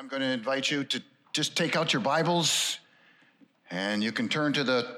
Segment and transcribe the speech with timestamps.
[0.00, 1.02] I'm going to invite you to
[1.34, 2.78] just take out your Bibles
[3.70, 4.96] and you can turn to the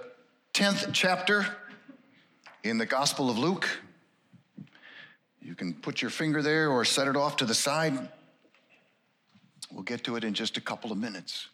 [0.55, 1.45] 10th chapter
[2.63, 3.69] in the Gospel of Luke.
[5.41, 8.11] You can put your finger there or set it off to the side.
[9.73, 11.49] We'll get to it in just a couple of minutes.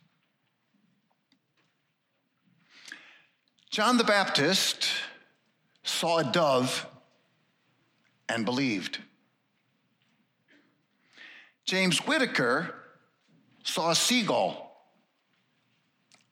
[3.71, 4.91] John the Baptist
[5.85, 6.87] saw a dove
[8.29, 8.99] and believed.
[11.65, 12.75] James Whitaker
[13.69, 14.73] saw a seagull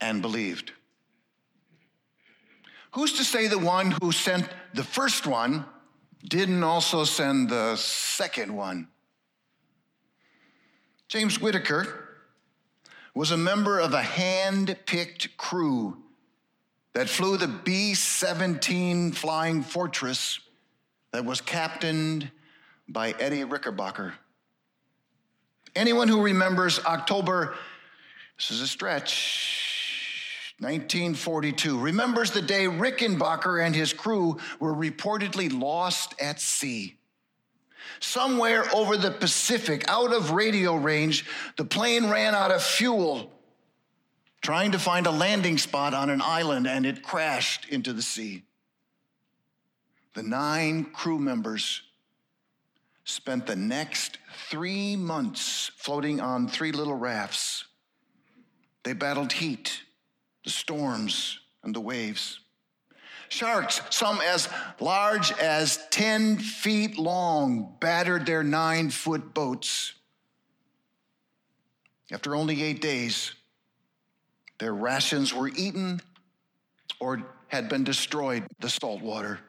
[0.01, 0.73] and believed.
[2.93, 5.67] Who's to say the one who sent the first one
[6.25, 8.89] didn't also send the second one?
[11.09, 12.09] James Whitaker
[13.15, 15.99] was a member of a hand picked crew
[16.95, 20.41] that flew the B 17 Flying Fortress
[21.13, 22.31] that was captained
[22.89, 24.15] by Eddie Rickenbacker.
[25.77, 27.55] Anyone who remembers October,
[28.39, 36.15] this is a stretch, 1942, remembers the day Rickenbacker and his crew were reportedly lost
[36.19, 36.97] at sea.
[38.01, 43.31] Somewhere over the Pacific, out of radio range, the plane ran out of fuel
[44.41, 48.45] trying to find a landing spot on an island and it crashed into the sea.
[50.15, 51.83] The nine crew members
[53.07, 54.19] spent the next
[54.51, 57.65] three months floating on three little rafts.
[58.83, 59.81] They battled heat,
[60.45, 62.41] the storms, and the waves.
[63.29, 64.49] Sharks, some as
[64.81, 69.95] large as 10 feet long, battered their nine foot boats.
[72.11, 73.33] After only eight days,
[74.59, 76.01] their rations were eaten
[76.99, 79.41] or had been destroyed, the salt water.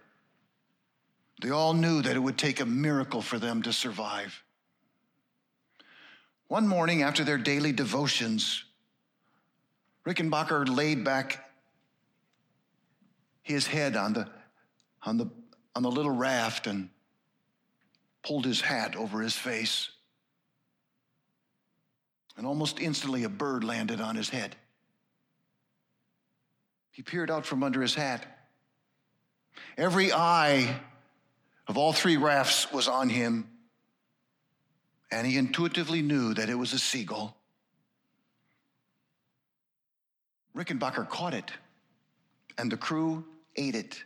[1.42, 4.44] They all knew that it would take a miracle for them to survive.
[6.48, 8.64] One morning after their daily devotions,
[10.06, 11.52] Rickenbacker laid back
[13.44, 14.28] his head on the,
[15.04, 15.28] on the,
[15.76, 16.90] on the little raft and
[18.24, 19.90] pulled his hat over his face.
[22.36, 24.56] And almost instantly, a bird landed on his head.
[26.92, 28.26] He peered out from under his hat.
[29.78, 30.80] Every eye
[31.68, 33.48] of all three rafts was on him,
[35.12, 37.36] and he intuitively knew that it was a seagull.
[40.56, 41.52] Rickenbacker caught it,
[42.58, 43.26] and the crew
[43.56, 44.04] ate it.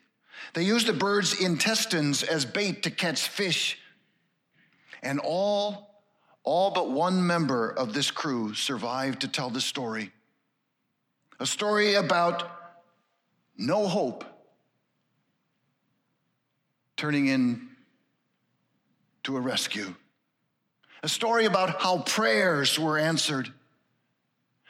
[0.53, 3.77] They used the bird's intestines as bait to catch fish,
[5.03, 6.01] and all,
[6.43, 10.11] all but one member of this crew survived to tell the story.
[11.39, 12.49] A story about
[13.57, 14.25] no hope
[17.01, 17.67] turning in
[19.23, 19.95] to a rescue.
[21.01, 23.51] A story about how prayers were answered.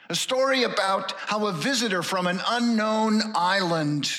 [0.08, 4.10] A story about how a visitor from an unknown island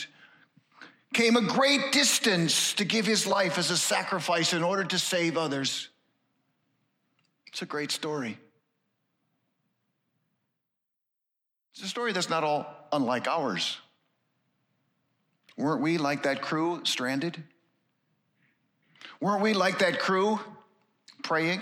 [1.12, 5.36] came a great distance to give his life as a sacrifice in order to save
[5.36, 5.90] others.
[7.48, 8.38] It's a great story.
[11.74, 13.80] It's a story that's not all unlike ours.
[15.58, 17.44] Weren't we like that crew stranded?
[19.20, 20.40] Weren't we like that crew
[21.24, 21.62] praying?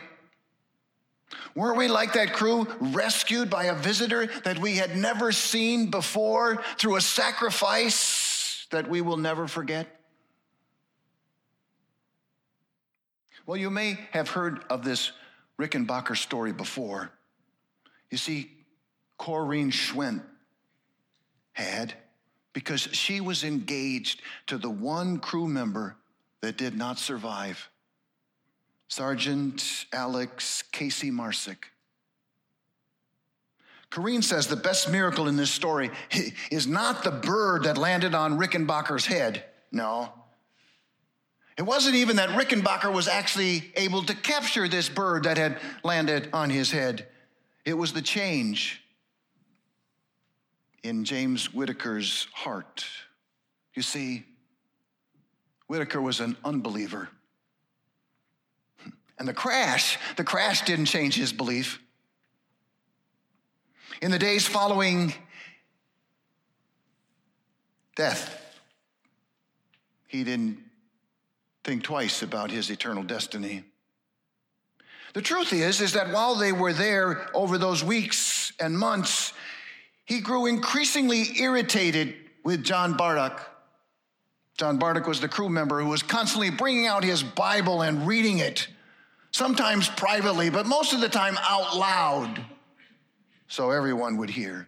[1.56, 6.64] Weren't we like that crew rescued by a visitor that we had never seen before
[6.78, 9.88] through a sacrifice that we will never forget?
[13.46, 15.12] Well, you may have heard of this
[15.60, 17.12] Rickenbacker story before.
[18.10, 18.52] You see,
[19.18, 20.24] Corinne Schwendt
[21.54, 21.94] had
[22.54, 25.96] because she was engaged to the one crew member
[26.42, 27.70] that did not survive
[28.88, 31.70] Sergeant Alex Casey Marsick.
[33.90, 35.92] Corinne says the best miracle in this story
[36.52, 39.46] is not the bird that landed on Rickenbacker's head.
[39.72, 40.12] No.
[41.58, 46.30] It wasn't even that Rickenbacker was actually able to capture this bird that had landed
[46.34, 47.08] on his head.
[47.66, 48.82] It was the change
[50.84, 52.86] in James Whitaker's heart.
[53.76, 54.26] You see,
[55.72, 57.08] Whitaker was an unbeliever.
[59.18, 61.80] And the crash, the crash didn't change his belief.
[64.02, 65.14] In the days following
[67.96, 68.60] death,
[70.10, 70.58] he didn't
[71.64, 73.64] think twice about his eternal destiny.
[75.14, 79.32] The truth is is that while they were there over those weeks and months,
[80.04, 82.14] he grew increasingly irritated
[82.44, 83.40] with John Bartek
[84.62, 88.38] John Bartek was the crew member who was constantly bringing out his Bible and reading
[88.38, 88.68] it,
[89.32, 92.46] sometimes privately, but most of the time out loud.
[93.48, 94.68] so everyone would hear.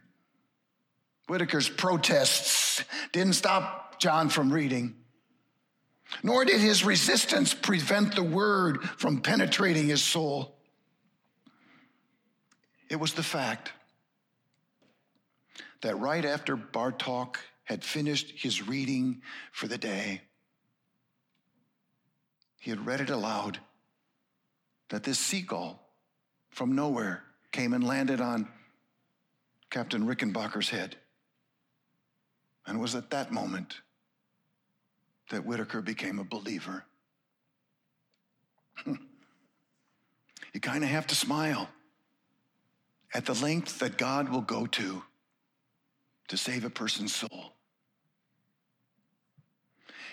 [1.27, 4.95] Whitaker's protests didn't stop John from reading,
[6.23, 10.55] nor did his resistance prevent the word from penetrating his soul.
[12.89, 13.73] It was the fact
[15.81, 19.21] that right after Bartek had finished his reading
[19.51, 20.21] for the day,
[22.59, 23.59] he had read it aloud
[24.89, 25.81] that this seagull
[26.49, 28.47] from nowhere came and landed on
[29.69, 30.95] Captain Rickenbacker's head.
[32.65, 33.81] And it was at that moment
[35.29, 36.85] that Whitaker became a believer.
[38.75, 38.95] Hmm.
[40.53, 41.69] you kind of have to smile
[43.13, 45.03] at the length that God will go to
[46.27, 47.52] to save a person's soul.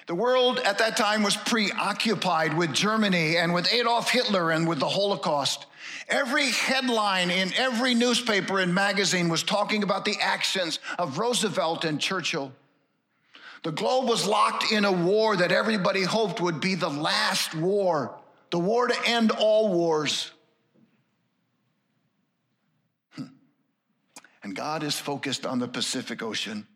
[0.06, 4.81] The world at that time was preoccupied with Germany and with Adolf Hitler and with
[4.81, 5.67] the Holocaust.
[6.08, 12.00] Every headline in every newspaper and magazine was talking about the actions of Roosevelt and
[12.00, 12.52] Churchill.
[13.62, 18.19] The globe was locked in a war that everybody hoped would be the last war,
[18.50, 20.31] the war to end all wars.
[23.14, 23.26] Hmm.
[24.43, 26.67] And God is focused on the Pacific Ocean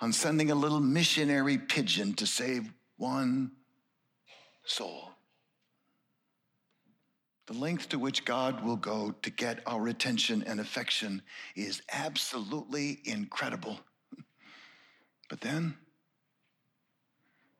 [0.00, 3.52] on sending a little missionary pigeon to save one
[4.64, 5.10] soul.
[7.46, 11.22] The length to which God will go to get our attention and affection
[11.54, 13.80] is absolutely incredible.
[15.30, 15.74] But then,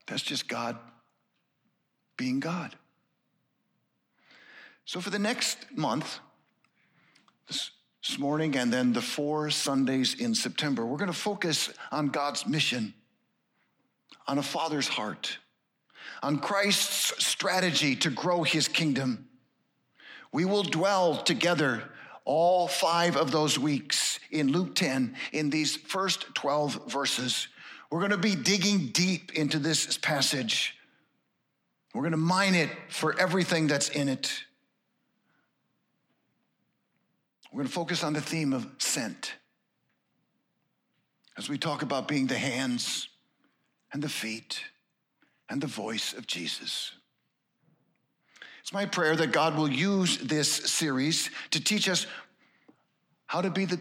[0.07, 0.77] that's just God
[2.17, 2.77] being God.
[4.85, 6.21] So, for the next month,
[8.07, 12.47] this morning and then the four Sundays in September, we're going to focus on God's
[12.47, 12.93] mission,
[14.27, 15.39] on a father's heart,
[16.23, 19.27] on Christ's strategy to grow his kingdom.
[20.33, 21.83] We will dwell together
[22.27, 27.49] all five of those weeks in Luke 10 in these first 12 verses.
[27.91, 30.77] We're going to be digging deep into this passage.
[31.95, 34.45] We're going to mine it for everything that's in it.
[37.55, 39.35] We're going to focus on the theme of sent.
[41.39, 43.09] as we talk about being the hands
[43.93, 44.65] and the feet
[45.49, 46.91] and the voice of Jesus.
[48.61, 52.09] It's my prayer that God will use this series to teach us
[53.27, 53.81] how to be the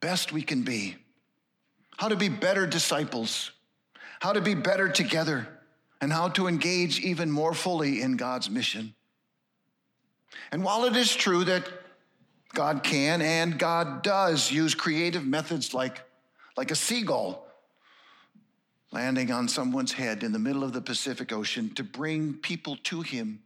[0.00, 0.96] best we can be,
[1.98, 3.52] how to be better disciples,
[4.18, 5.46] how to be better together,
[6.00, 8.92] and how to engage even more fully in God's mission.
[10.50, 11.64] And while it is true that
[12.54, 16.02] God can and God does use creative methods like,
[16.56, 17.46] like a seagull
[18.92, 23.00] landing on someone's head in the middle of the Pacific Ocean to bring people to
[23.00, 23.42] Him.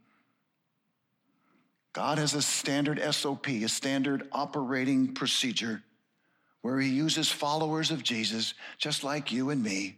[1.93, 5.81] God has a standard SOP, a standard operating procedure
[6.61, 9.97] where He uses followers of Jesus, just like you and me,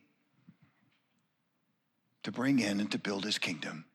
[2.24, 3.86] to bring in and to build His kingdom.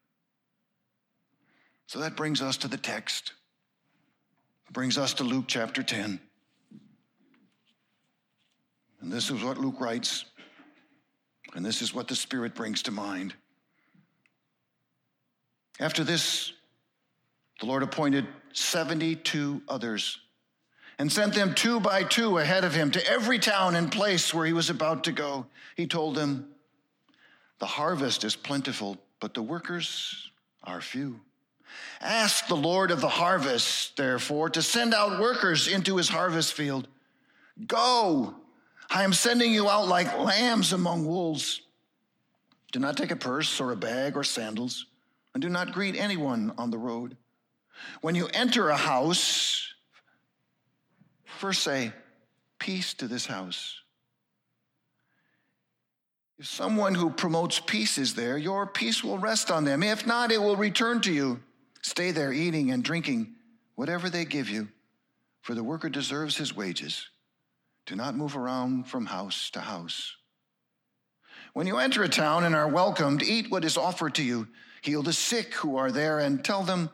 [1.86, 3.32] So that brings us to the text
[4.74, 6.18] brings us to Luke chapter 10.
[9.00, 10.24] And this is what Luke writes,
[11.54, 13.34] and this is what the Spirit brings to mind.
[15.78, 16.52] After this,
[17.60, 20.18] the Lord appointed 72 others
[20.98, 24.44] and sent them two by two ahead of him to every town and place where
[24.44, 25.46] he was about to go.
[25.76, 26.48] He told them,
[27.60, 30.30] The harvest is plentiful, but the workers
[30.64, 31.20] are few.
[32.00, 36.88] Ask the Lord of the harvest, therefore, to send out workers into his harvest field.
[37.66, 38.34] Go,
[38.90, 41.62] I am sending you out like lambs among wolves.
[42.72, 44.86] Do not take a purse or a bag or sandals,
[45.32, 47.16] and do not greet anyone on the road.
[48.00, 49.74] When you enter a house,
[51.24, 51.92] first say,
[52.58, 53.80] Peace to this house.
[56.38, 59.82] If someone who promotes peace is there, your peace will rest on them.
[59.82, 61.40] If not, it will return to you.
[61.84, 63.34] Stay there eating and drinking
[63.74, 64.68] whatever they give you,
[65.42, 67.10] for the worker deserves his wages.
[67.84, 70.16] Do not move around from house to house.
[71.52, 74.48] When you enter a town and are welcomed, eat what is offered to you.
[74.80, 76.88] Heal the sick who are there and tell them,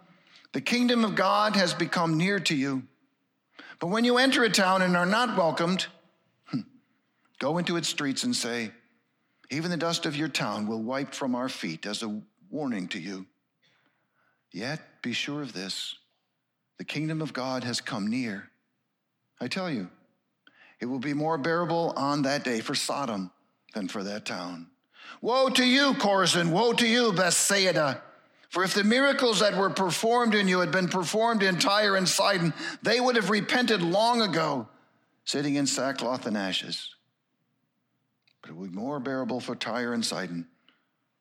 [0.53, 2.83] The kingdom of God has become near to you.
[3.79, 5.87] But when you enter a town and are not welcomed,
[6.47, 6.63] hmm,
[7.39, 8.73] go into its streets and say,
[9.51, 12.99] Even the dust of your town will wipe from our feet as a warning to
[12.99, 13.27] you.
[14.53, 15.97] Yet be sure of this
[16.79, 18.49] the kingdom of God has come near.
[19.39, 19.91] I tell you,
[20.81, 23.31] it will be more bearable on that day for Sodom
[23.75, 24.69] than for that town.
[25.21, 26.51] Woe to you, Chorazin!
[26.53, 28.03] Woe to you, Bethsaida!
[28.49, 32.09] For if the miracles that were performed in you had been performed in Tyre and
[32.09, 32.53] Sidon,
[32.83, 34.67] they would have repented long ago,
[35.25, 36.95] sitting in sackcloth and ashes.
[38.43, 40.49] But it would be more bearable for Tyre and Sidon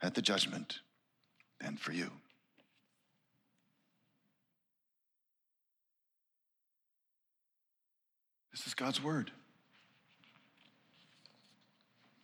[0.02, 0.80] at the judgment
[1.60, 2.10] than for you.
[8.60, 9.32] This is God's word.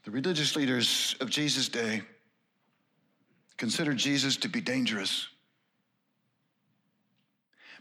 [0.04, 2.02] The religious leaders of Jesus' day
[3.56, 5.30] considered Jesus to be dangerous.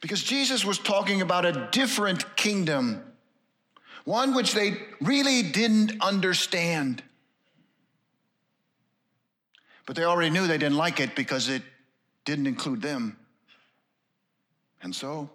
[0.00, 3.02] Because Jesus was talking about a different kingdom,
[4.04, 7.02] one which they really didn't understand.
[9.84, 11.62] But they already knew they didn't like it because it
[12.24, 13.16] didn't include them.
[14.80, 15.28] And so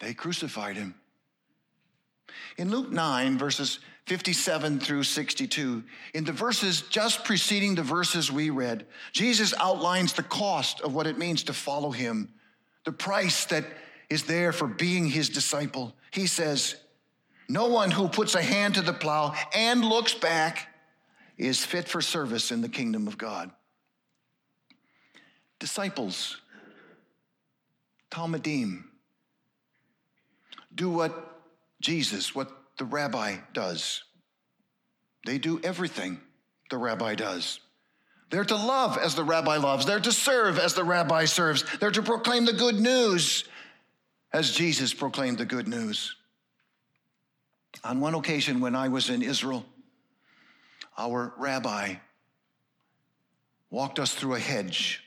[0.00, 0.96] they crucified him.
[2.56, 8.50] In Luke 9, verses 57 through 62, in the verses just preceding the verses we
[8.50, 12.30] read, Jesus outlines the cost of what it means to follow him,
[12.84, 13.64] the price that
[14.08, 15.94] is there for being his disciple.
[16.10, 16.76] He says,
[17.48, 20.68] No one who puts a hand to the plow and looks back
[21.36, 23.50] is fit for service in the kingdom of God.
[25.58, 26.40] Disciples,
[28.10, 28.84] Talmudim,
[30.74, 31.27] do what
[31.80, 34.02] Jesus, what the rabbi does.
[35.26, 36.20] They do everything
[36.70, 37.60] the rabbi does.
[38.30, 39.86] They're to love as the rabbi loves.
[39.86, 41.64] They're to serve as the rabbi serves.
[41.78, 43.44] They're to proclaim the good news
[44.32, 46.14] as Jesus proclaimed the good news.
[47.84, 49.64] On one occasion, when I was in Israel,
[50.96, 51.94] our rabbi
[53.70, 55.02] walked us through a hedge.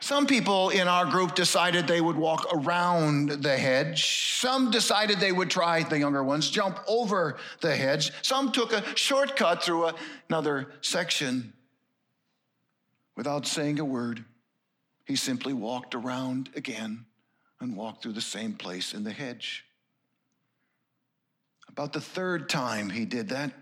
[0.00, 4.36] Some people in our group decided they would walk around the hedge.
[4.38, 8.12] Some decided they would try, the younger ones, jump over the hedge.
[8.22, 9.90] Some took a shortcut through
[10.28, 11.54] another section.
[13.16, 14.24] Without saying a word,
[15.06, 17.06] he simply walked around again
[17.60, 19.64] and walked through the same place in the hedge.
[21.68, 23.52] About the third time he did that,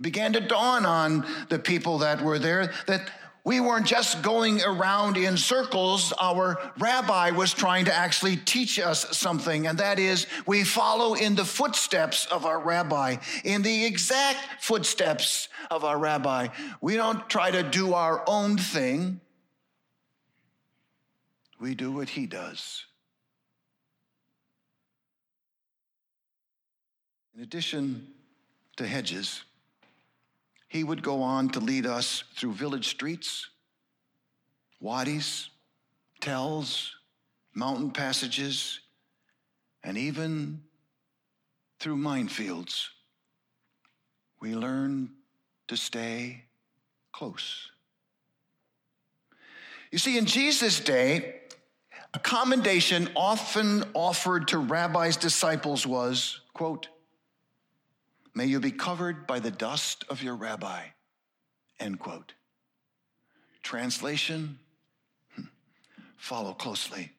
[0.00, 3.10] began to dawn on the people that were there that
[3.44, 6.12] we weren't just going around in circles.
[6.20, 11.34] Our rabbi was trying to actually teach us something, and that is we follow in
[11.34, 16.48] the footsteps of our rabbi, in the exact footsteps of our rabbi.
[16.80, 19.20] We don't try to do our own thing,
[21.60, 22.84] we do what he does.
[27.34, 28.08] In addition
[28.76, 29.44] to hedges,
[30.68, 33.48] he would go on to lead us through village streets,
[34.80, 35.48] wadis,
[36.20, 36.94] tells,
[37.54, 38.80] mountain passages,
[39.82, 40.62] and even
[41.80, 42.88] through minefields.
[44.40, 45.10] We learn
[45.68, 46.44] to stay
[47.12, 47.70] close.
[49.90, 51.40] You see, in Jesus' day,
[52.14, 56.88] a commendation often offered to rabbis' disciples was, quote,
[58.38, 60.84] May you be covered by the dust of your rabbi.
[61.80, 62.34] End quote.
[63.64, 64.60] Translation
[65.34, 65.46] hmm.
[66.16, 67.10] follow closely.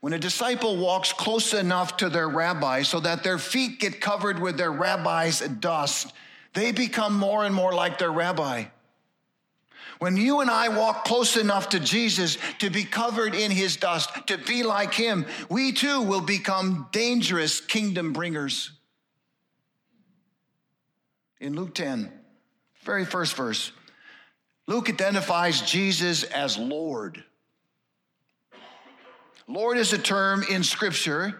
[0.00, 4.38] When a disciple walks close enough to their rabbi so that their feet get covered
[4.38, 6.14] with their rabbi's dust,
[6.54, 8.64] they become more and more like their rabbi.
[9.98, 14.08] When you and I walk close enough to Jesus to be covered in his dust,
[14.28, 18.70] to be like him, we too will become dangerous kingdom bringers
[21.40, 22.12] in Luke 10,
[22.82, 23.72] very first verse,
[24.66, 27.22] Luke identifies Jesus as Lord.
[29.46, 31.38] Lord is a term in Scripture.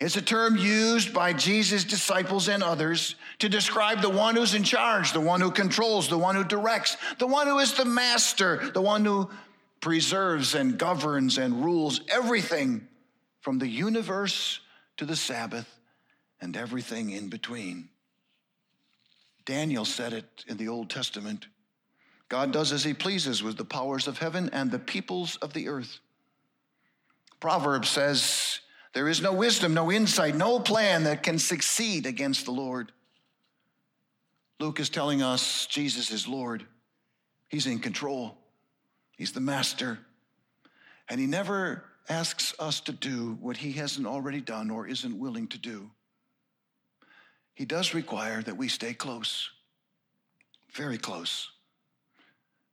[0.00, 4.62] It's a term used by Jesus' disciples and others to describe the one who's in
[4.62, 8.70] charge, the one who controls, the one who directs, the one who is the master,
[8.74, 9.28] the one who
[9.80, 12.86] preserves and governs and rules everything
[13.40, 14.60] from the universe
[14.96, 15.68] to the Sabbath
[16.40, 17.88] and everything in between.
[19.44, 21.46] Daniel said it in the Old Testament.
[22.28, 25.68] God does as he pleases with the powers of heaven and the peoples of the
[25.68, 25.98] earth.
[27.40, 28.60] Proverbs says,
[28.94, 32.92] There is no wisdom, no insight, no plan that can succeed against the Lord.
[34.60, 36.64] Luke is telling us Jesus is Lord.
[37.48, 38.38] He's in control,
[39.16, 39.98] He's the master.
[41.08, 45.48] And He never asks us to do what He hasn't already done or isn't willing
[45.48, 45.90] to do.
[47.54, 49.50] He does require that we stay close,
[50.72, 51.50] very close,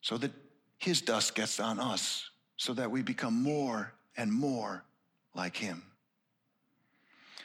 [0.02, 0.32] so that
[0.78, 4.84] His dust gets on us, so that we become more and more
[5.36, 5.84] like Him.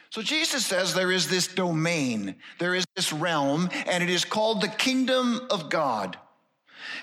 [0.09, 4.61] So Jesus says there is this domain, there is this realm, and it is called
[4.61, 6.17] the kingdom of God.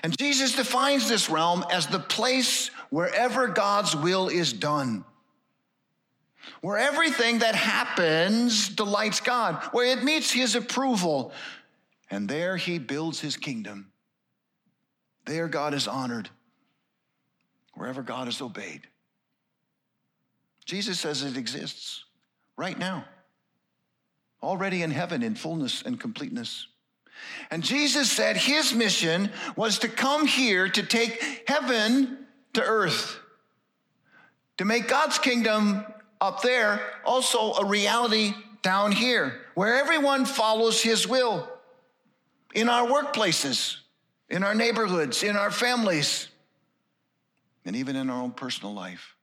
[0.01, 5.05] And Jesus defines this realm as the place wherever God's will is done.
[6.61, 11.31] Where everything that happens delights God, where it meets his approval.
[12.09, 13.91] And there he builds his kingdom.
[15.25, 16.29] There God is honored.
[17.75, 18.87] Wherever God is obeyed.
[20.65, 22.05] Jesus says it exists
[22.55, 23.05] right now,
[24.41, 26.67] already in heaven in fullness and completeness.
[27.51, 33.19] And Jesus said his mission was to come here to take heaven to earth,
[34.57, 35.85] to make God's kingdom
[36.23, 41.49] up there also a reality down here, where everyone follows his will
[42.55, 43.75] in our workplaces,
[44.29, 46.29] in our neighborhoods, in our families,
[47.65, 49.17] and even in our own personal life.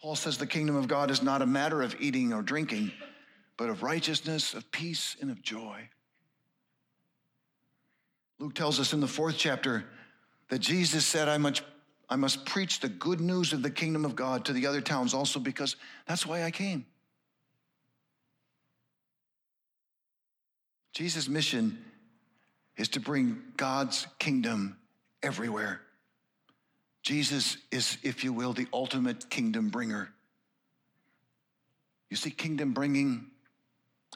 [0.00, 2.92] Paul says the kingdom of God is not a matter of eating or drinking,
[3.58, 5.90] but of righteousness, of peace, and of joy.
[8.38, 9.84] Luke tells us in the fourth chapter
[10.48, 11.60] that Jesus said, I must,
[12.10, 15.14] I must preach the good news of the kingdom of God to the other towns
[15.14, 15.76] also because
[16.06, 16.84] that's why I came.
[20.92, 21.78] Jesus' mission
[22.76, 24.76] is to bring God's kingdom
[25.22, 25.80] everywhere.
[27.02, 30.10] Jesus is, if you will, the ultimate kingdom bringer.
[32.10, 33.26] You see, kingdom bringing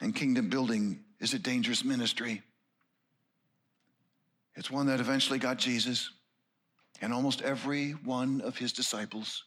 [0.03, 2.43] and kingdom building is a dangerous ministry.
[4.57, 6.11] It's one that eventually got Jesus
[7.05, 9.45] and almost every one of his disciples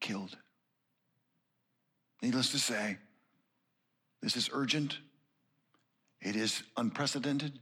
[0.00, 0.38] killed.
[2.22, 2.96] Needless to say,
[4.22, 4.96] this is urgent,
[6.22, 7.58] it is unprecedented,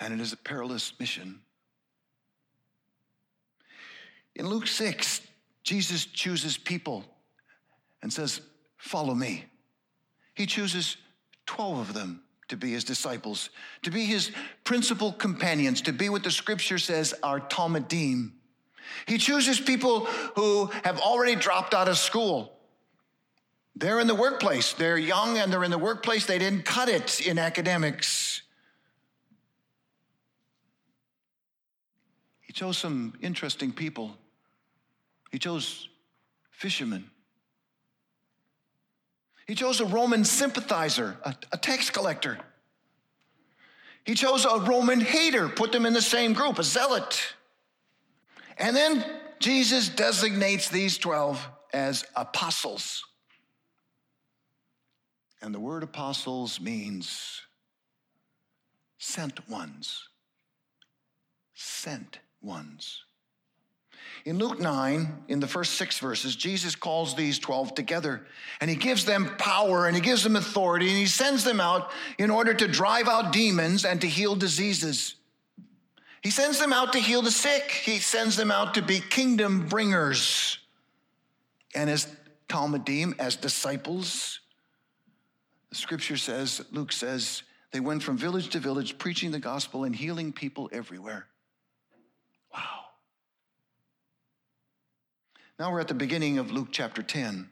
[0.00, 1.40] and it is a perilous mission.
[4.34, 5.20] In Luke 6,
[5.62, 7.04] Jesus chooses people
[8.02, 8.40] and says,
[8.78, 9.44] Follow me.
[10.34, 10.96] He chooses
[11.44, 13.50] 12 of them to be his disciples,
[13.82, 14.30] to be his
[14.64, 18.32] principal companions, to be what the scripture says are Talmudim.
[19.06, 22.52] He chooses people who have already dropped out of school.
[23.76, 24.72] They're in the workplace.
[24.72, 26.26] They're young and they're in the workplace.
[26.26, 28.42] They didn't cut it in academics.
[32.40, 34.16] He chose some interesting people.
[35.32, 35.88] He chose
[36.52, 37.10] fishermen.
[39.46, 42.38] He chose a Roman sympathizer, a, a tax collector.
[44.04, 47.34] He chose a Roman hater, put them in the same group, a zealot.
[48.58, 49.04] And then
[49.38, 53.04] Jesus designates these 12 as apostles.
[55.42, 57.42] And the word apostles means
[58.98, 60.08] sent ones.
[61.54, 63.04] Sent ones.
[64.24, 68.26] In Luke 9, in the first six verses, Jesus calls these 12 together
[68.60, 71.90] and he gives them power and he gives them authority and he sends them out
[72.16, 75.16] in order to drive out demons and to heal diseases.
[76.22, 79.66] He sends them out to heal the sick, he sends them out to be kingdom
[79.68, 80.58] bringers.
[81.74, 82.08] And as
[82.48, 84.40] Talmudim, as disciples,
[85.68, 89.94] the scripture says, Luke says, they went from village to village preaching the gospel and
[89.94, 91.26] healing people everywhere.
[95.58, 97.48] Now we're at the beginning of Luke chapter 10.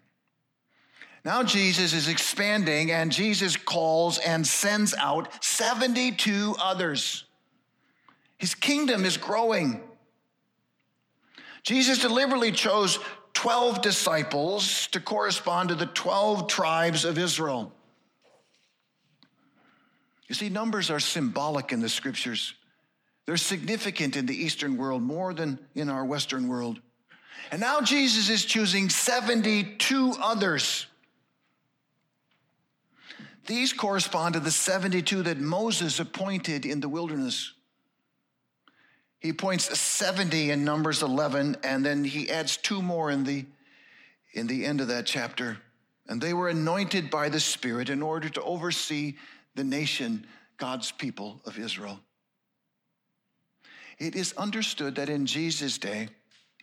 [1.25, 7.25] Now Jesus is expanding, and Jesus calls and sends out 72 others.
[8.39, 9.81] His kingdom is growing.
[11.63, 12.99] Jesus deliberately chose
[13.35, 17.73] 12 disciples to correspond to the 12 tribes of Israel.
[20.27, 22.55] You see, numbers are symbolic in the scriptures.
[23.27, 26.81] They're significant in the Eastern world more than in our Western world.
[27.51, 30.87] And now Jesus is choosing 72 others.
[33.47, 37.53] These correspond to the 72 that Moses appointed in the wilderness.
[39.19, 43.45] He appoints 70 in Numbers 11, and then he adds two more in the,
[44.33, 45.59] in the end of that chapter.
[46.09, 49.17] And they were anointed by the Spirit in order to oversee
[49.55, 50.27] the nation,
[50.57, 52.01] God's people of Israel.
[53.99, 56.09] It is understood that in Jesus' day,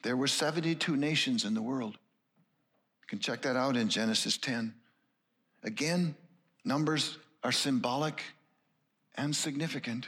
[0.02, 1.94] there were 72 nations in the world.
[1.94, 4.74] You can check that out in Genesis 10.
[5.64, 6.16] Again,
[6.64, 8.24] numbers are symbolic
[9.16, 10.08] and significant.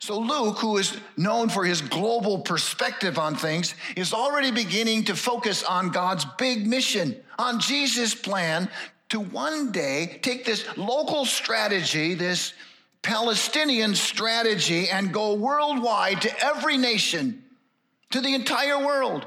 [0.00, 5.16] So, Luke, who is known for his global perspective on things, is already beginning to
[5.16, 8.68] focus on God's big mission, on Jesus' plan
[9.10, 12.52] to one day take this local strategy, this
[13.02, 17.43] Palestinian strategy, and go worldwide to every nation
[18.14, 19.26] to the entire world.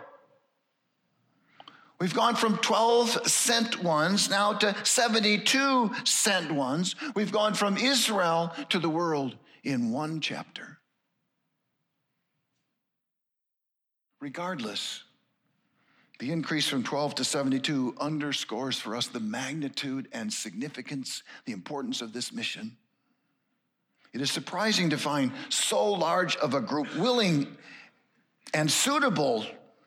[2.00, 6.95] We've gone from 12 sent ones now to 72 sent ones.
[7.13, 10.78] We've gone from Israel to the world in one chapter.
[14.21, 15.04] Regardless,
[16.19, 22.02] the increase from 12 to 72 underscores for us the magnitude and significance, the importance
[22.02, 22.78] of this mission.
[24.13, 27.58] It is surprising to find so large of a group willing
[28.54, 29.46] and suitable.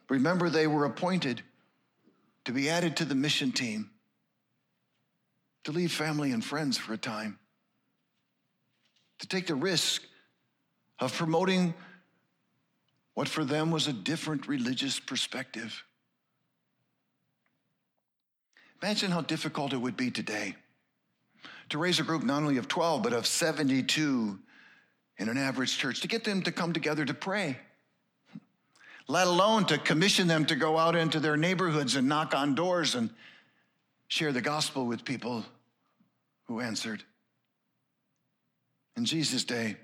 [0.08, 1.42] Remember, they were appointed
[2.44, 3.90] to be added to the mission team,
[5.64, 7.38] to leave family and friends for a time,
[9.18, 10.02] to take the risk
[10.98, 11.74] of promoting
[13.14, 15.84] what for them was a different religious perspective.
[18.82, 20.54] Imagine how difficult it would be today
[21.68, 24.38] to raise a group not only of 12, but of 72
[25.18, 27.58] in an average church, to get them to come together to pray,
[29.10, 32.94] let alone to commission them to go out into their neighborhoods and knock on doors
[32.94, 33.10] and
[34.06, 35.44] share the gospel with people
[36.44, 37.02] who answered.
[38.96, 39.76] In Jesus' day,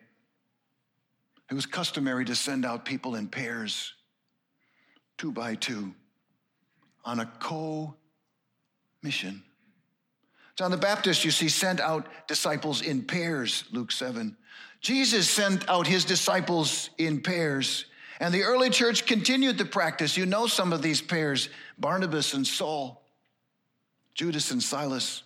[1.50, 3.94] it was customary to send out people in pairs,
[5.18, 5.92] two by two,
[7.04, 7.96] on a co
[9.02, 9.42] mission.
[10.54, 14.36] John the Baptist, you see, sent out disciples in pairs, Luke 7.
[14.80, 17.86] Jesus sent out his disciples in pairs,
[18.20, 20.16] and the early church continued the practice.
[20.16, 21.48] You know some of these pairs
[21.78, 23.02] Barnabas and Saul,
[24.14, 25.22] Judas and Silas,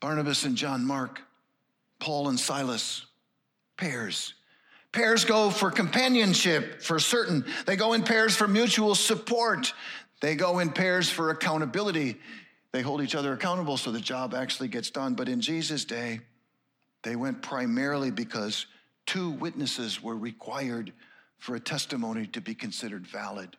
[0.00, 1.20] Barnabas and John Mark,
[1.98, 3.06] Paul and Silas,
[3.76, 4.34] pairs.
[4.92, 7.46] Pairs go for companionship, for certain.
[7.66, 9.72] They go in pairs for mutual support.
[10.20, 12.18] They go in pairs for accountability.
[12.72, 15.14] They hold each other accountable so the job actually gets done.
[15.14, 16.20] But in Jesus' day,
[17.02, 18.66] they went primarily because
[19.06, 20.92] two witnesses were required
[21.42, 23.56] for a testimony to be considered valid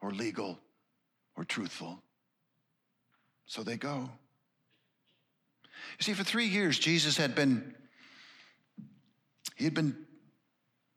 [0.00, 0.58] or legal
[1.36, 2.02] or truthful.
[3.44, 4.08] So they go.
[5.98, 7.74] You see, for three years, Jesus had been,
[9.54, 10.06] he had been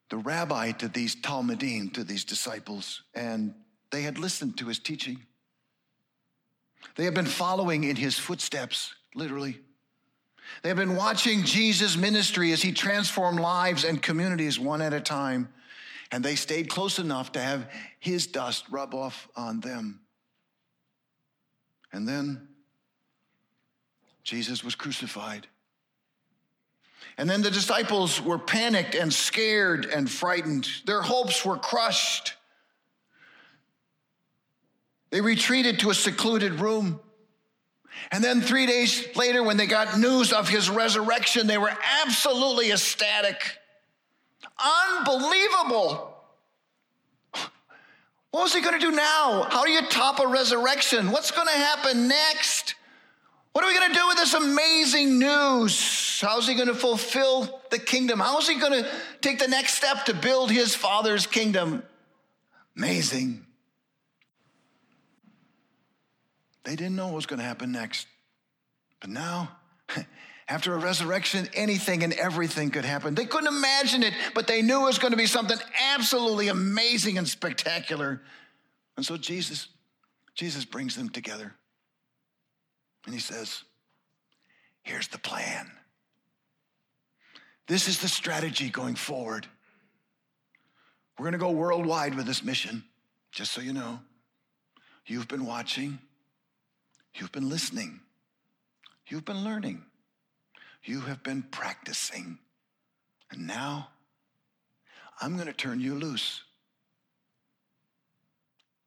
[0.09, 3.53] the rabbi to these Talmudim, to these disciples, and
[3.91, 5.19] they had listened to his teaching.
[6.95, 9.59] They had been following in his footsteps, literally.
[10.63, 15.01] They had been watching Jesus' ministry as he transformed lives and communities one at a
[15.01, 15.49] time,
[16.11, 20.01] and they stayed close enough to have his dust rub off on them.
[21.91, 22.47] And then
[24.23, 25.47] Jesus was crucified.
[27.17, 30.67] And then the disciples were panicked and scared and frightened.
[30.85, 32.35] Their hopes were crushed.
[35.09, 36.99] They retreated to a secluded room.
[38.11, 42.71] And then three days later, when they got news of his resurrection, they were absolutely
[42.71, 43.57] ecstatic.
[44.57, 46.13] Unbelievable.
[48.31, 49.47] What was he going to do now?
[49.49, 51.11] How do you top a resurrection?
[51.11, 52.75] What's going to happen next?
[53.53, 56.19] What are we going to do with this amazing news?
[56.21, 58.19] How's he going to fulfill the kingdom?
[58.19, 58.89] How is he going to
[59.21, 61.81] take the next step to build his father's kingdom?
[62.75, 63.43] Amazing.
[66.63, 68.05] They didn't know what was going to happen next.
[68.99, 69.56] But now,
[70.49, 73.15] after a resurrection, anything and everything could happen.
[73.15, 75.57] They couldn't imagine it, but they knew it was going to be something
[75.93, 78.21] absolutely amazing and spectacular.
[78.95, 79.67] And so Jesus,
[80.35, 81.53] Jesus brings them together.
[83.05, 83.63] And he says,
[84.83, 85.69] Here's the plan.
[87.67, 89.45] This is the strategy going forward.
[91.17, 92.85] We're going to go worldwide with this mission,
[93.31, 93.99] just so you know.
[95.05, 95.99] You've been watching,
[97.19, 97.99] You've been listening.
[99.07, 99.83] You've been learning.
[100.87, 102.39] You have been practicing.
[103.29, 103.89] And now
[105.21, 106.43] I'm going to turn you loose.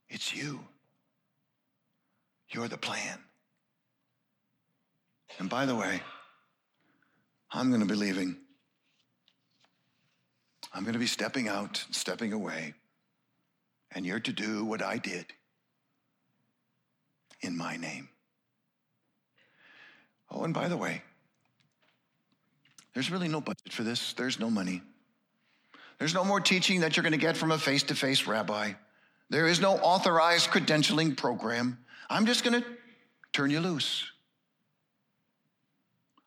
[0.08, 0.60] It's you.
[2.48, 3.18] You're the plan.
[5.38, 6.00] And by the way,
[7.52, 8.38] I'm going to be leaving.
[10.72, 12.72] I'm going to be stepping out, stepping away.
[13.92, 15.26] And you're to do what I did
[17.42, 18.08] in my name.
[20.30, 21.02] Oh, and by the way,
[22.94, 24.12] there's really no budget for this.
[24.14, 24.82] There's no money.
[25.98, 28.72] There's no more teaching that you're going to get from a face to face rabbi.
[29.28, 31.78] There is no authorized credentialing program.
[32.08, 32.66] I'm just going to
[33.32, 34.10] turn you loose.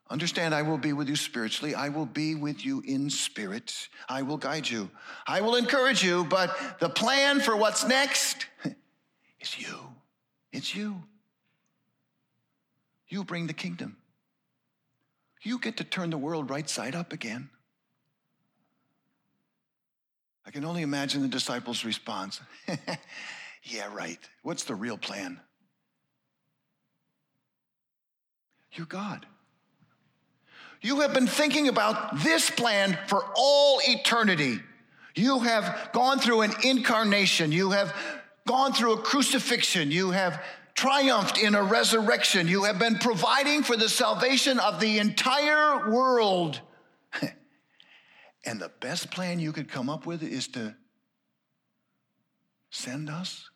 [0.09, 1.73] Understand, I will be with you spiritually.
[1.73, 3.89] I will be with you in spirit.
[4.07, 4.89] I will guide you.
[5.25, 8.45] I will encourage you, but the plan for what's next
[9.41, 9.79] is you.
[10.51, 11.01] It's you.
[13.07, 13.97] You bring the kingdom.
[15.43, 17.49] You get to turn the world right side up again.
[20.45, 22.41] I can only imagine the disciples' response.
[23.63, 24.19] yeah, right.
[24.41, 25.39] What's the real plan?
[28.73, 29.25] You're God.
[30.81, 34.59] You have been thinking about this plan for all eternity.
[35.15, 37.51] You have gone through an incarnation.
[37.51, 37.95] You have
[38.45, 39.91] gone through a crucifixion.
[39.91, 40.41] You have
[40.75, 42.47] triumphed in a resurrection.
[42.47, 46.61] You have been providing for the salvation of the entire world.
[48.45, 50.75] and the best plan you could come up with is to
[52.69, 53.49] send us?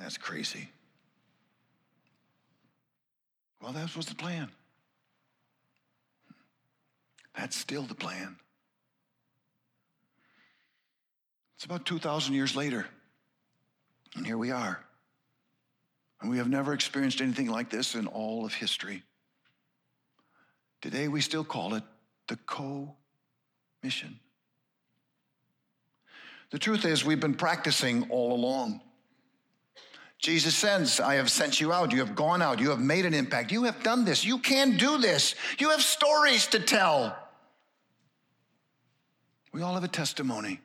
[0.00, 0.68] That's crazy.
[3.60, 4.50] Well, that was the plan.
[7.36, 8.36] That's still the plan.
[11.56, 12.86] It's about 2,000 years later,
[14.16, 14.84] and here we are.
[16.20, 19.02] And we have never experienced anything like this in all of history.
[20.80, 21.82] Today, we still call it
[22.28, 22.94] the co
[23.82, 24.18] mission.
[26.50, 28.80] The truth is, we've been practicing all along.
[30.18, 31.92] Jesus says, I have sent you out.
[31.92, 32.58] You have gone out.
[32.58, 33.52] You have made an impact.
[33.52, 34.24] You have done this.
[34.24, 35.34] You can do this.
[35.58, 37.14] You have stories to tell.
[39.52, 40.60] We all have a testimony.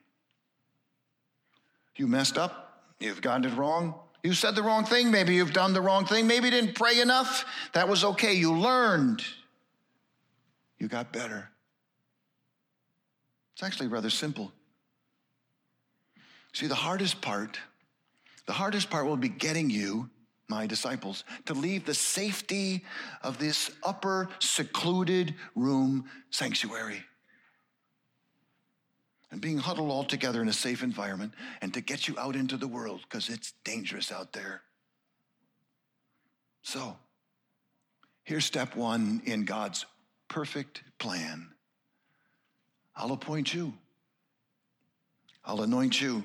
[2.00, 2.82] You messed up.
[3.02, 3.94] You've gotten it wrong.
[4.24, 5.12] You said the wrong thing.
[5.12, 6.28] Maybe you've done the wrong thing.
[6.28, 7.44] Maybe you didn't pray enough.
[7.74, 8.34] That was okay.
[8.34, 9.22] You learned.
[10.78, 11.50] You got better.
[13.54, 14.54] It's actually rather simple.
[16.54, 17.60] See, the hardest part,
[18.46, 20.10] the hardest part will be getting you,
[20.48, 22.86] my disciples, to leave the safety
[23.24, 27.04] of this upper secluded room sanctuary
[29.32, 32.58] and being huddled all together in a safe environment and to get you out into
[32.58, 34.62] the world because it's dangerous out there.
[36.62, 36.98] So,
[38.24, 39.86] here's step one in God's
[40.28, 41.50] perfect plan
[42.96, 43.74] I'll appoint you,
[45.46, 46.24] I'll anoint you.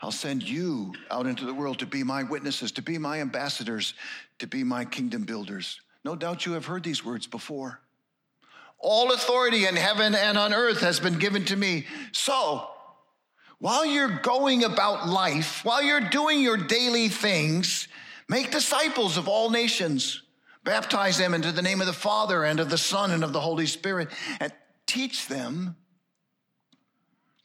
[0.00, 3.94] I'll send you out into the world to be my witnesses, to be my ambassadors,
[4.38, 5.80] to be my kingdom builders.
[6.04, 7.80] No doubt you have heard these words before.
[8.84, 11.86] All authority in heaven and on earth has been given to me.
[12.12, 12.68] So,
[13.58, 17.88] while you're going about life, while you're doing your daily things,
[18.28, 20.20] make disciples of all nations.
[20.64, 23.40] Baptize them into the name of the Father and of the Son and of the
[23.40, 24.52] Holy Spirit, and
[24.86, 25.76] teach them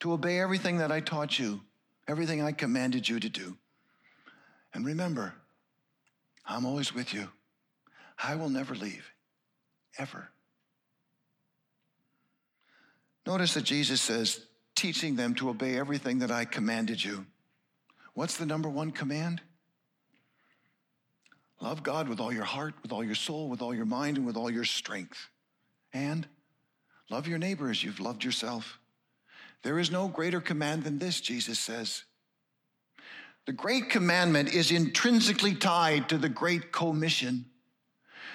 [0.01, 1.61] to obey everything that I taught you,
[2.05, 3.57] everything I commanded you to do.
[4.73, 5.35] And remember,
[6.45, 7.29] I'm always with you.
[8.21, 9.09] I will never leave,
[9.97, 10.31] ever.
[13.29, 14.39] Notice that Jesus says,
[14.75, 17.27] teaching them to obey everything that I commanded you.
[18.15, 19.39] What's the number one command?
[21.61, 24.25] Love God with all your heart, with all your soul, with all your mind, and
[24.25, 25.29] with all your strength.
[25.93, 26.25] And
[27.11, 28.79] love your neighbor as you've loved yourself.
[29.61, 32.05] There is no greater command than this, Jesus says.
[33.45, 37.45] The great commandment is intrinsically tied to the great commission.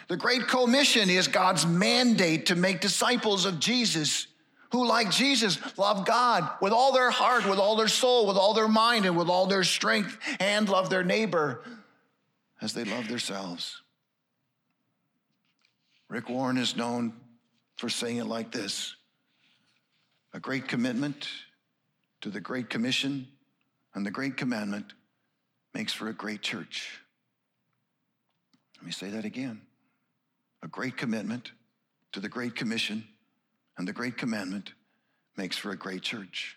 [0.06, 4.28] The great commission is God's mandate to make disciples of Jesus
[4.74, 8.54] who, like Jesus, love God with all their heart, with all their soul, with all
[8.54, 11.62] their mind, and with all their strength, and love their neighbor
[12.60, 13.82] as they love themselves.
[16.08, 17.12] Rick Warren is known
[17.76, 18.96] for saying it like this
[20.32, 21.28] a great commitment
[22.22, 23.28] to the Great Commission
[23.94, 24.92] and the Great Commandment
[25.72, 26.98] makes for a great church.
[28.78, 29.60] Let me say that again.
[30.64, 31.52] A great commitment
[32.10, 33.04] to the Great Commission
[33.76, 34.72] and the great commandment
[35.36, 36.56] makes for a great church.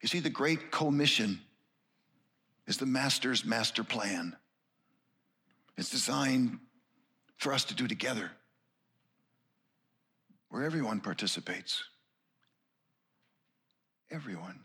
[0.00, 1.40] You see, the great commission
[2.66, 4.36] is the master's master plan.
[5.76, 6.58] It's designed
[7.38, 8.30] for us to do together,
[10.50, 11.84] where everyone participates.
[14.10, 14.60] Everyone.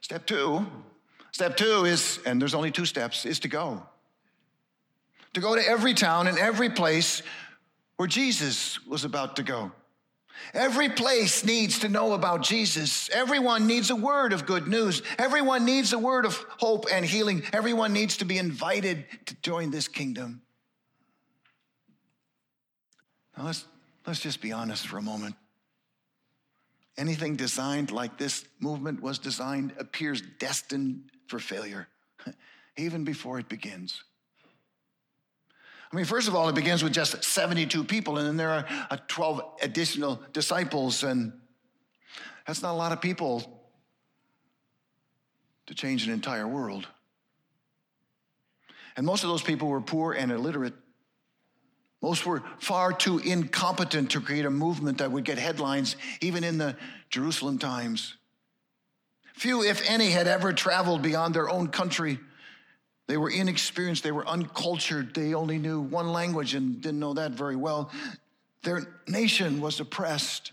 [0.00, 0.66] Step two,
[1.30, 3.82] step two is, and there's only two steps, is to go.
[5.34, 7.22] To go to every town and every place
[8.02, 9.70] where Jesus was about to go.
[10.54, 13.08] Every place needs to know about Jesus.
[13.10, 15.02] Everyone needs a word of good news.
[15.18, 17.44] Everyone needs a word of hope and healing.
[17.52, 20.42] Everyone needs to be invited to join this kingdom.
[23.38, 23.66] Now let's,
[24.04, 25.36] let's just be honest for a moment.
[26.98, 31.86] Anything designed like this movement was designed appears destined for failure,
[32.76, 34.02] even before it begins.
[35.92, 38.64] I mean, first of all, it begins with just 72 people, and then there are
[38.90, 41.32] uh, 12 additional disciples, and
[42.46, 43.60] that's not a lot of people
[45.66, 46.86] to change an entire world.
[48.96, 50.74] And most of those people were poor and illiterate.
[52.00, 56.56] Most were far too incompetent to create a movement that would get headlines, even in
[56.56, 56.74] the
[57.10, 58.16] Jerusalem Times.
[59.34, 62.18] Few, if any, had ever traveled beyond their own country
[63.08, 67.32] They were inexperienced, they were uncultured, they only knew one language and didn't know that
[67.32, 67.90] very well.
[68.62, 70.52] Their nation was oppressed,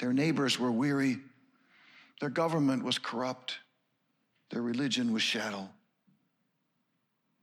[0.00, 1.18] their neighbors were weary,
[2.20, 3.58] their government was corrupt,
[4.50, 5.68] their religion was shallow.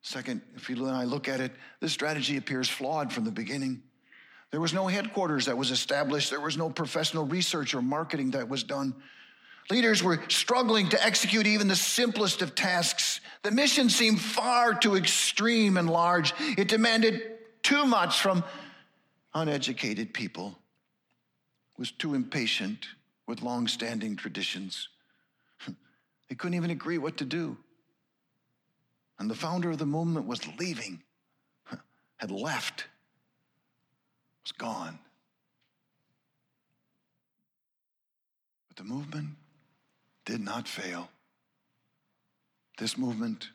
[0.02, 3.82] Second, if you and I look at it, this strategy appears flawed from the beginning.
[4.52, 6.30] There was no headquarters that was established.
[6.30, 8.96] There was no professional research or marketing that was done.
[9.70, 13.22] Leaders were struggling to execute even the simplest of tasks.
[13.44, 16.34] The mission seemed far too extreme and large.
[16.58, 17.22] It demanded
[17.62, 18.44] too much from
[19.34, 20.58] uneducated people,
[21.78, 22.88] was too impatient
[23.28, 24.90] with long-standing traditions.
[26.30, 27.58] They couldn't even agree what to do.
[29.18, 31.02] And the founder of the movement was leaving,
[32.18, 32.86] had left,
[34.44, 35.00] was gone.
[38.68, 39.39] But the movement
[40.26, 41.10] did not fail.
[42.78, 43.50] This movement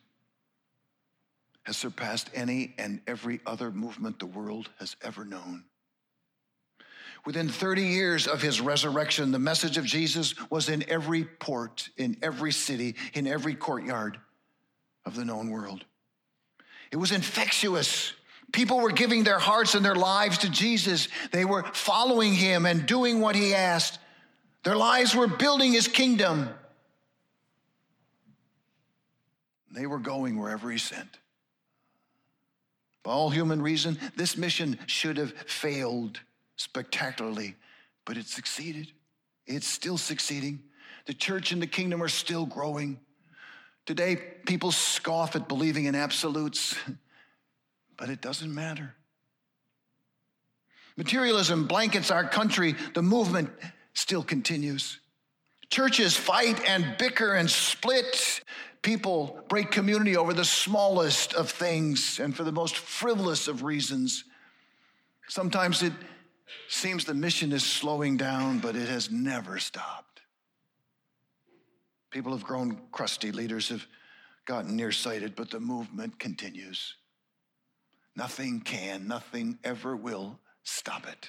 [1.65, 5.65] has surpassed any and every other movement the world has ever known.
[7.25, 12.19] Within 30 years of his resurrection, the message of Jesus was in every port, in
[12.23, 14.19] every city, in every courtyard
[15.07, 15.85] of the known world.
[16.93, 18.13] It was infectious.
[18.53, 21.09] People were giving their hearts and their lives to Jesus.
[21.33, 23.99] They were following him and doing what he asked.
[24.65, 26.49] Their lives were building his kingdom.
[29.71, 31.19] They were going wherever he sent.
[33.03, 36.21] By all human reason, this mission should have failed
[36.57, 37.57] spectacularly,
[38.07, 38.91] but it succeeded.
[39.47, 40.63] It's still succeeding.
[41.05, 42.99] The church and the kingdom are still growing.
[43.85, 46.75] Today, people scoff at believing in absolutes,
[47.99, 48.95] but it doesn't matter.
[50.97, 53.51] Materialism blankets our country, the movement
[53.95, 55.01] still continues.
[55.71, 58.43] Churches fight and bicker and split.
[58.83, 64.25] People break community over the smallest of things and for the most frivolous of reasons.
[65.29, 65.93] Sometimes it
[66.69, 70.21] seems the mission is slowing down, but it has never stopped.
[72.11, 73.87] People have grown crusty, leaders have
[74.45, 76.95] gotten nearsighted, but the movement continues.
[78.15, 81.29] Nothing can, nothing ever will stop it.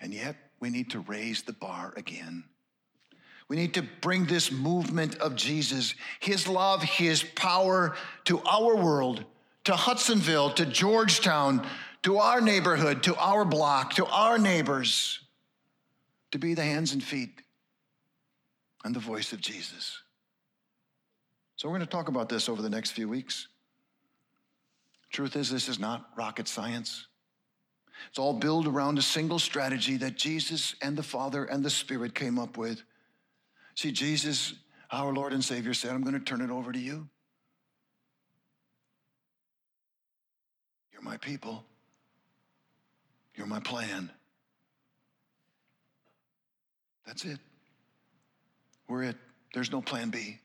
[0.00, 2.44] And yet, we need to raise the bar again.
[3.48, 7.96] We need to bring this movement of Jesus, his love, his power
[8.26, 9.24] to our world,
[9.64, 11.66] to Hudsonville, to Georgetown,
[12.02, 15.20] to our neighborhood, to our block, to our neighbors,
[16.30, 17.42] to be the hands and feet
[18.84, 20.00] and the voice of Jesus.
[21.56, 23.48] So, we're going to talk about this over the next few weeks.
[25.10, 27.06] Truth is, this is not rocket science.
[28.08, 32.14] It's all built around a single strategy that Jesus and the Father and the Spirit
[32.14, 32.82] came up with.
[33.74, 34.54] See, Jesus,
[34.90, 37.08] our Lord and Savior, said, I'm going to turn it over to you.
[40.92, 41.64] You're my people.
[43.36, 44.10] You're my plan.
[47.06, 47.38] That's it.
[48.88, 49.16] We're it.
[49.54, 50.38] There's no plan B.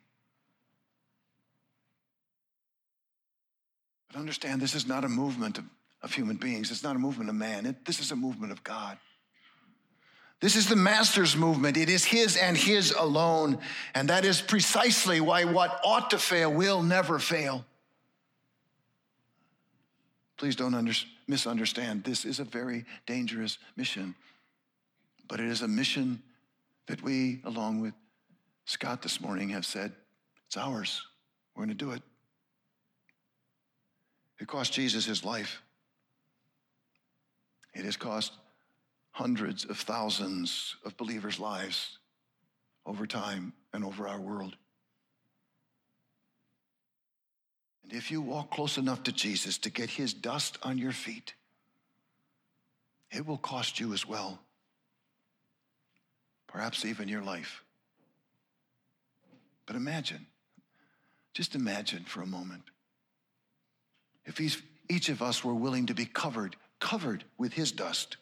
[4.08, 5.66] But understand this is not a movement of,
[6.06, 7.66] of human beings, it's not a movement of man.
[7.66, 8.98] It, this is a movement of God.
[10.40, 11.78] This is the master's movement.
[11.78, 13.58] It is his and his alone.
[13.96, 17.66] And that is precisely why what ought to fail will never fail.
[20.38, 20.94] Please don't under,
[21.28, 22.04] misunderstand.
[22.04, 24.14] This is a very dangerous mission,
[25.28, 26.22] but it is a mission
[26.86, 27.94] that we, along with
[28.66, 29.92] Scott this morning, have said
[30.46, 31.02] it's ours.
[31.56, 32.04] We're going to do it.
[34.40, 35.64] It cost Jesus his life.
[37.76, 38.32] It has cost
[39.12, 42.00] hundreds of thousands of believers' lives
[42.86, 44.56] over time and over our world.
[47.84, 51.34] And if you walk close enough to Jesus to get his dust on your feet,
[53.12, 54.40] it will cost you as well.
[56.48, 57.64] Perhaps even your life.
[59.66, 60.26] But imagine,
[61.34, 62.64] just imagine for a moment,
[64.26, 64.40] if
[64.90, 66.56] each of us were willing to be covered,
[66.86, 68.18] covered with his dust,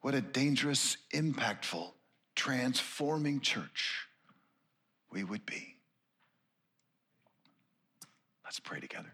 [0.00, 1.88] what a dangerous, impactful,
[2.34, 4.08] transforming church
[5.12, 5.76] we would be.
[8.44, 9.12] Let's pray together.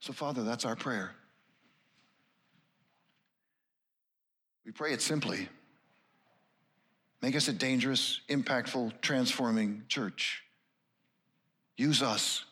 [0.00, 1.14] So, Father, that's our prayer.
[4.66, 5.48] We pray it simply.
[7.22, 10.42] Make us a dangerous, impactful, transforming church.
[11.76, 12.44] Use us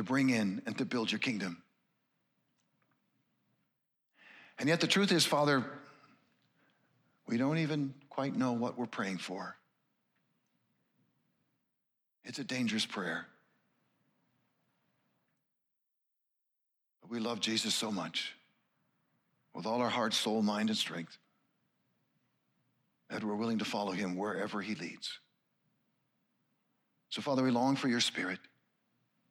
[0.00, 1.62] to bring in and to build your kingdom.
[4.58, 5.62] And yet, the truth is, Father,
[7.26, 9.56] we don't even quite know what we're praying for.
[12.24, 13.26] It's a dangerous prayer.
[17.02, 18.32] But we love Jesus so much
[19.54, 21.18] with all our heart, soul, mind, and strength
[23.10, 25.18] that we're willing to follow him wherever he leads.
[27.10, 28.38] So, Father, we long for your spirit.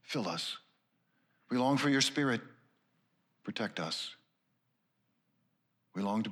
[0.09, 0.57] Fill us.
[1.51, 2.41] We long for your spirit.
[3.43, 4.15] Protect us.
[5.93, 6.31] We long to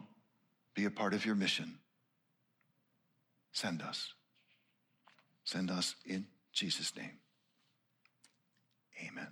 [0.73, 1.77] be a part of your mission.
[3.51, 4.13] Send us.
[5.43, 7.19] Send us in Jesus' name.
[9.07, 9.27] Amen.